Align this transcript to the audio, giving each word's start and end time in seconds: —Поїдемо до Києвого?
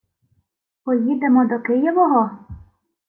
—Поїдемо 0.83 1.45
до 1.47 1.59
Києвого? 1.59 2.29